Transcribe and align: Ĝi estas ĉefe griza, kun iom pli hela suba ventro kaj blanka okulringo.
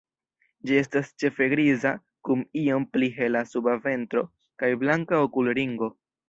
Ĝi 0.69 0.77
estas 0.83 1.09
ĉefe 1.23 1.47
griza, 1.51 1.91
kun 2.29 2.41
iom 2.61 2.87
pli 2.97 3.11
hela 3.19 3.45
suba 3.51 3.77
ventro 3.85 4.25
kaj 4.63 4.73
blanka 4.87 5.23
okulringo. 5.29 5.93